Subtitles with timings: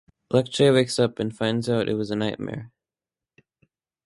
[0.33, 2.71] Lecce wakes up and finds out it was a nightmare.